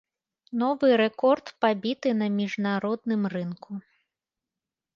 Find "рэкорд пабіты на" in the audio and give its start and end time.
1.01-2.27